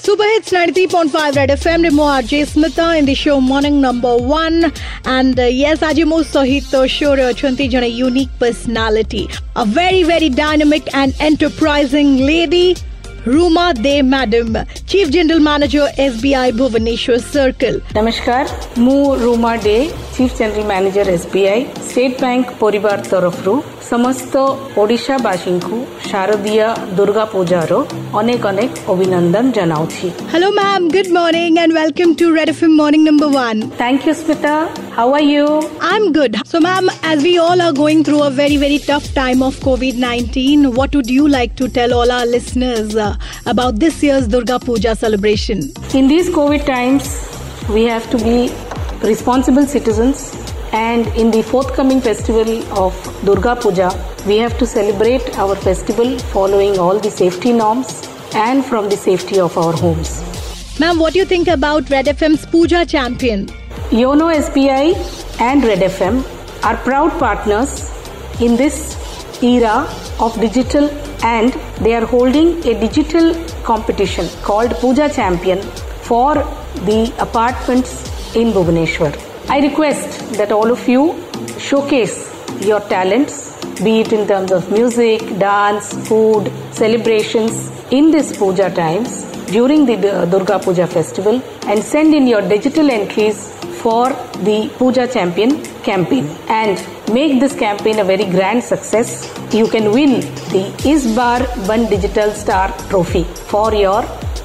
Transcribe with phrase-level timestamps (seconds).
[0.00, 1.82] Super hits 93.5 Red FM.
[1.82, 4.72] Remove RJ Smita in the show Morning Number One.
[5.04, 9.28] And uh, yes, Ajimu Sohito Shore Chanti a unique personality.
[9.56, 12.76] A very, very dynamic and enterprising lady,
[13.24, 14.56] Ruma Dey Madam,
[14.86, 17.80] Chief General Manager, SBI Bhubaneswar Circle.
[17.98, 18.46] Namaskar,
[18.76, 23.53] Mu Ruma Dey, Chief General Manager, SBI state bank ପରିବାର ତରଫରୁ
[23.91, 24.33] ସମସ୍ତ
[24.81, 25.77] ଓଡ଼ିଶାବାସୀଙ୍କୁ
[26.09, 26.67] ଶାରଦୀୟ
[26.97, 27.71] ଦୁର୍ଗା ପୂଜାର
[28.19, 33.29] ଅନେକ ଅନେକ ଅଭିନନ୍ଦନ ଜଣାଉଛି Hello ma'am good morning and welcome to Red FM morning number
[33.43, 34.53] 1 thank you Smita
[34.97, 35.45] how are you
[35.91, 36.33] I'm good.
[36.51, 39.95] So, ma'am, as we all are going through a very, very tough time of COVID
[40.05, 43.09] 19, what would you like to tell all our listeners uh,
[43.45, 45.57] about this year's Durga Puja celebration?
[45.93, 47.09] In these COVID times,
[47.69, 48.37] we have to be
[49.03, 50.21] responsible citizens,
[50.72, 53.90] and in the forthcoming festival of Durga Puja,
[54.26, 59.40] we have to celebrate our festival following all the safety norms and from the safety
[59.40, 60.22] of our homes.
[60.78, 63.46] Ma'am, what do you think about Red FM's Puja champion?
[63.90, 66.22] Yono SBI and Red FM
[66.64, 67.90] are proud partners
[68.40, 68.96] in this
[69.42, 69.88] era
[70.20, 70.90] of digital
[71.24, 75.60] and they are holding a digital competition called Puja Champion
[76.02, 76.34] for
[76.84, 78.04] the apartments
[78.36, 79.27] in Bhubaneswar.
[79.50, 81.02] I request that all of you
[81.58, 82.16] showcase
[82.60, 83.36] your talents,
[83.82, 89.96] be it in terms of music, dance, food, celebrations in this Puja times during the
[90.30, 94.10] Durga Puja festival and send in your digital entries for
[94.48, 96.76] the Puja Champion campaign and
[97.14, 99.32] make this campaign a very grand success.
[99.50, 100.20] You can win
[100.52, 104.02] the Isbar One Digital Star Trophy for your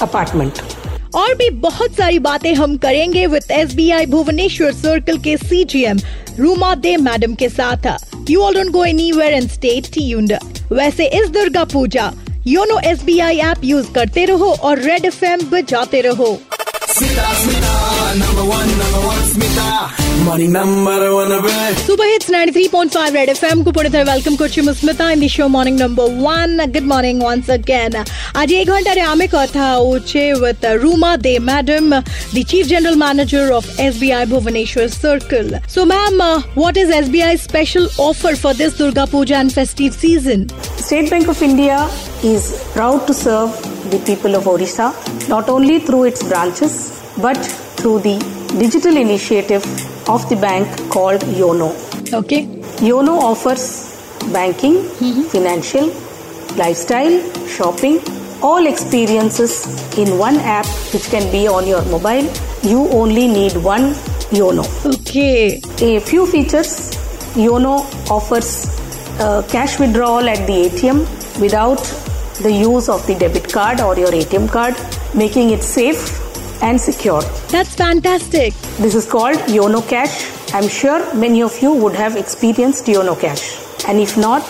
[0.00, 0.85] apartment.
[1.16, 5.64] और भी बहुत सारी बातें हम करेंगे with S B I Bhubaneswar circle के C
[5.64, 5.98] G M
[6.38, 7.86] Ruma Dey madam के साथ।
[8.30, 9.80] You all don't go anywhere and stay
[10.72, 12.12] वैसे इस Durga Puja
[12.46, 16.38] YONO S B I app use करते रहो और रेड एफ़ एम बजाते रहो।
[16.88, 17.72] सिता, Smita,
[21.84, 23.64] Super hits 93.5 FM.
[23.64, 25.38] Good morning, welcome to Super Hits.
[25.50, 26.56] Morning number one.
[26.72, 27.92] Good morning once again.
[27.92, 29.96] Today, a very amazing caller.
[29.98, 35.60] It's with Ruma Dey, Madam, the Chief General Manager of SBI Bhubaneswar Circle.
[35.66, 40.48] So, Ma'am, uh, what is SBI's special offer for this Durga Puja and festive season?
[40.78, 41.86] State Bank of India
[42.24, 43.50] is proud to serve
[43.90, 44.94] the people of Orissa
[45.28, 47.36] not only through its branches but
[47.76, 49.64] through the digital initiative
[50.08, 51.70] of the bank called Yono.
[52.12, 52.44] Okay.
[52.88, 53.64] Yono offers
[54.32, 54.82] banking,
[55.28, 55.88] financial,
[56.56, 58.00] lifestyle, shopping,
[58.42, 59.66] all experiences
[59.98, 62.26] in one app which can be on your mobile.
[62.62, 63.92] You only need one
[64.40, 64.64] Yono.
[64.98, 65.60] Okay.
[65.80, 66.90] A few features
[67.34, 67.78] Yono
[68.10, 68.68] offers
[69.20, 71.82] uh, cash withdrawal at the ATM without
[72.42, 74.74] the use of the debit card or your ATM card,
[75.14, 76.25] making it safe
[76.62, 77.22] and secure.
[77.50, 78.54] That's fantastic.
[78.78, 80.32] This is called Yono Cash.
[80.54, 83.58] I'm sure many of you would have experienced Yono Cash.
[83.88, 84.42] And if not,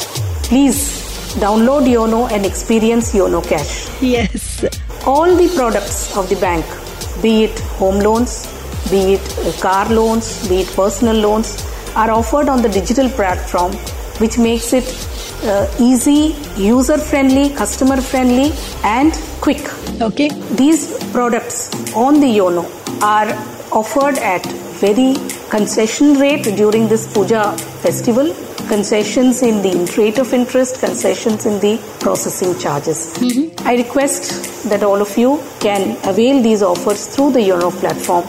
[0.44, 1.02] please
[1.36, 3.88] download Yono and experience Yono Cash.
[4.02, 4.64] Yes.
[5.06, 6.64] All the products of the bank,
[7.22, 8.46] be it home loans,
[8.90, 13.72] be it car loans, be it personal loans, are offered on the digital platform,
[14.18, 14.84] which makes it
[15.44, 18.52] uh, easy, user friendly, customer friendly,
[18.84, 19.62] and quick.
[20.00, 20.28] Okay.
[20.54, 22.64] These products on the Yono
[23.02, 23.30] are
[23.72, 24.44] offered at
[24.80, 25.14] very
[25.50, 28.34] concession rate during this Puja festival.
[28.68, 33.14] Concessions in the rate of interest, concessions in the processing charges.
[33.64, 38.24] I request that all of you can avail these offers through the Yono platform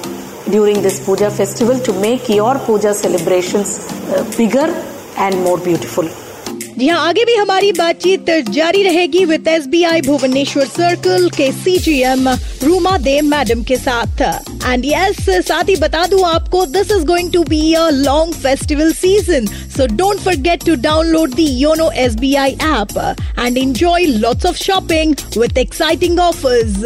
[0.51, 4.67] during this Puja festival to make your Puja celebrations uh, bigger
[5.17, 6.07] and more beautiful.
[6.79, 11.97] जी हाँ आगे भी हमारी बातचीत जारी रहेगी with I Bhubaneswar circle के C G
[12.05, 12.27] M
[12.63, 14.21] Ruma Dey madam के साथ।
[14.65, 18.93] एंड यस साथ ही बता दूँ आपको this is going to be a long festival
[18.93, 22.97] season so don't forget to download the YONO S B I app
[23.39, 26.83] and enjoy lots of shopping with exciting offers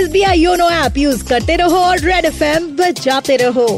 [0.00, 3.68] S B I YONO app use करते रहो और red F M बजाते रहो।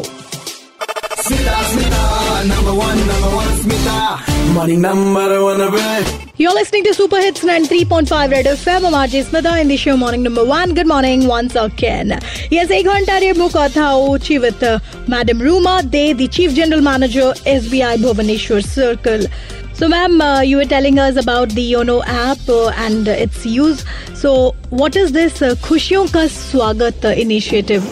[1.23, 2.05] Smita, Smita,
[2.51, 4.30] number one, number one, Smita.
[4.53, 6.05] Morning number one.
[6.37, 8.85] You're listening to Super Hits 93.5 Red FM.
[8.85, 10.75] I'm RJ Smita in the show Morning Number One.
[10.75, 12.19] Good morning once again.
[12.51, 17.33] Yes, एक घंटा रे मुख अथाउची with uh, Madam Ruma Dey, the Chief General Manager,
[17.47, 19.27] SBI Bhubaneswar Circle.
[19.75, 23.47] So, ma'am, uh, you were telling us about the Yono app uh, and uh, its
[23.47, 23.85] use.
[24.15, 27.83] So, what is this uh, Khushiyon Ka Swagat initiative?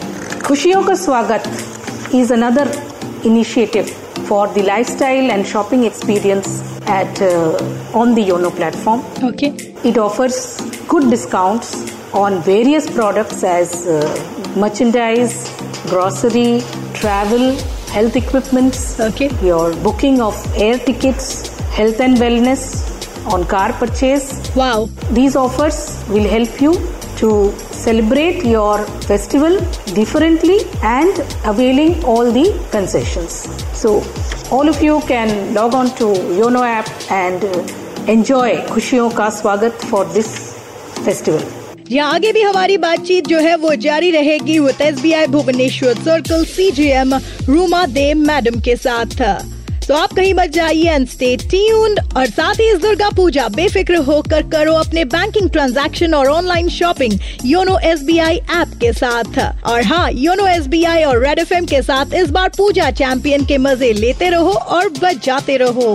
[0.49, 1.49] Khushiyon Ka Swagat
[2.13, 2.67] is another
[3.23, 6.49] initiative for the lifestyle and shopping experience
[6.99, 8.99] at uh, on the Yono platform.
[9.29, 9.49] Okay.
[9.89, 10.37] It offers
[10.87, 11.69] good discounts
[12.13, 15.33] on various products as uh, merchandise,
[15.87, 16.61] grocery,
[16.93, 17.45] travel,
[17.95, 19.29] health equipments, Okay.
[19.45, 20.35] your booking of
[20.67, 21.27] air tickets,
[21.79, 22.63] health and wellness,
[23.33, 24.25] on car purchase.
[24.55, 24.89] Wow.
[25.11, 25.79] These offers
[26.09, 26.73] will help you
[27.19, 27.29] to
[27.77, 29.59] celebrate your festival
[29.93, 33.33] differently and availing all the concessions.
[33.73, 34.03] So,
[34.51, 36.05] all of you can log on to
[36.39, 40.29] Yono app and uh, enjoy खुशियों का स्वागत for this
[41.05, 41.41] festival.
[41.91, 45.93] यहाँ आगे भी हमारी बातचीत जो है वो जारी रहेगी with S B I Bhubaneswar
[46.03, 47.13] circle C G M
[47.47, 49.21] Ruma Dev madam के साथ
[49.89, 53.95] तो आप कहीं मत जाइए एंड स्टे ट्यून्ड और साथ ही इस दुर्गा पूजा बेफिक्र
[54.09, 57.13] होकर करो अपने बैंकिंग ट्रांजैक्शन और online shopping
[57.45, 59.39] YONO S B I app के साथ।
[59.71, 62.91] और हाँ योनो एस बी आई और रेड एफ़ एम के साथ इस बार पूजा
[63.01, 65.89] चैंपियन के मज़े लेते रहो और बजाते रहो।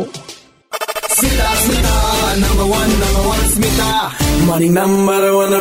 [1.14, 1.96] Smita, Smita,
[2.43, 3.91] number one, number one, Smita.
[4.46, 5.52] Morning number one,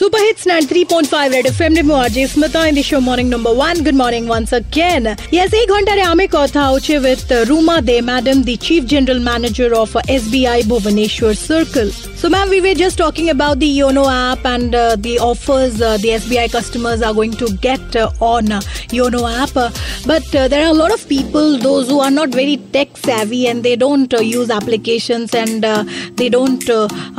[0.00, 2.98] Super Hits 93.5 three point five Red F M ನಿಮ್ಮ ಅಜಿ Smita in morning show
[3.08, 5.08] morning number one good morning once again
[5.42, 9.94] yes ಈ ಘಂಟೆ ಆಮೆ ಕಥಾ ಹೋಚೆ with Ruma Dey madam the chief general manager of
[12.20, 15.96] So, ma'am, we were just talking about the Yono app and uh, the offers uh,
[15.96, 18.60] the SBI customers are going to get uh, on uh,
[18.90, 19.56] Yono app.
[19.56, 19.70] Uh,
[20.04, 23.46] but uh, there are a lot of people, those who are not very tech savvy
[23.46, 25.64] and they don't use applications and
[26.14, 26.68] they don't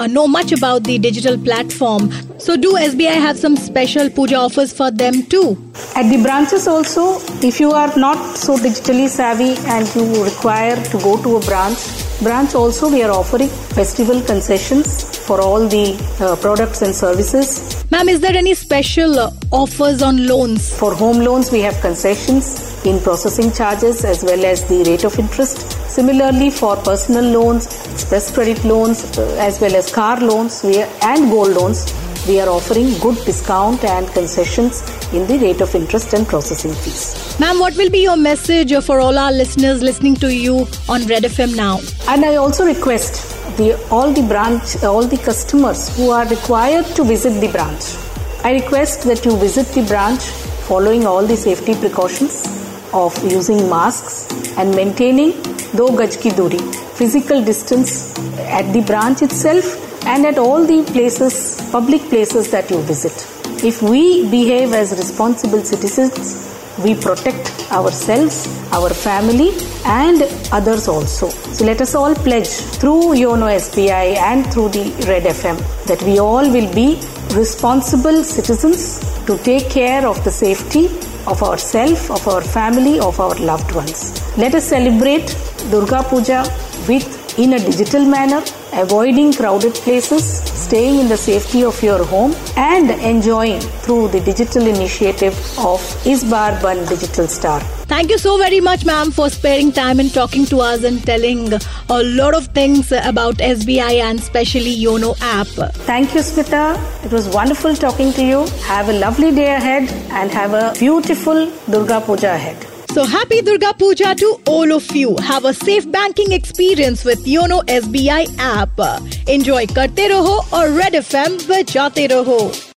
[0.10, 2.12] know much about the digital platform.
[2.42, 5.50] So, do SBI have some special puja offers for them too?
[5.96, 10.98] At the branches also, if you are not so digitally savvy and you require to
[11.04, 11.78] go to a branch,
[12.20, 17.86] branch also we are offering festival concessions for all the uh, products and services.
[17.92, 20.76] Ma'am, is there any special uh, offers on loans?
[20.76, 25.20] For home loans, we have concessions in processing charges as well as the rate of
[25.20, 25.60] interest.
[25.92, 30.90] Similarly, for personal loans, express credit loans, uh, as well as car loans we are,
[31.04, 31.86] and gold loans,
[32.28, 34.82] we are offering good discount and concessions
[35.12, 37.40] in the rate of interest and processing fees.
[37.40, 41.24] Ma'am, what will be your message for all our listeners listening to you on Red
[41.24, 41.80] FM now?
[42.08, 43.28] And I also request
[43.58, 47.96] the all the branch, all the customers who are required to visit the branch.
[48.44, 50.24] I request that you visit the branch
[50.70, 52.46] following all the safety precautions
[52.94, 54.28] of using masks
[54.58, 55.32] and maintaining
[55.80, 56.60] do gaj ki duri,
[56.96, 58.18] physical distance
[58.60, 61.36] at the branch itself and at all the places,
[61.72, 63.28] public places that you visit.
[63.64, 66.48] If we behave as responsible citizens,
[66.84, 69.52] we protect ourselves, our family,
[69.86, 71.30] and others also.
[71.30, 72.48] So let us all pledge
[72.80, 77.00] through Yono SBI and through the Red FM that we all will be
[77.36, 80.86] responsible citizens to take care of the safety
[81.28, 84.22] of ourselves, of our family, of our loved ones.
[84.38, 85.28] Let us celebrate
[85.70, 86.44] Durga Puja
[86.88, 88.42] with in a digital manner,
[88.74, 94.66] avoiding crowded places, staying in the safety of your home, and enjoying through the digital
[94.68, 97.60] initiative of Isbar Ban Digital Star.
[97.92, 101.52] Thank you so very much, ma'am, for sparing time and talking to us and telling
[101.90, 105.48] a lot of things about SBI and especially Yono app.
[105.92, 107.06] Thank you, Smita.
[107.06, 108.48] It was wonderful talking to you.
[108.64, 112.71] Have a lovely day ahead and have a beautiful Durga Puja ahead.
[112.95, 115.17] So happy Durga Puja to all of you.
[115.17, 118.81] Have a safe banking experience with Yono SBI app.
[119.29, 122.75] Enjoy karte raho और Red FM बजाते रहो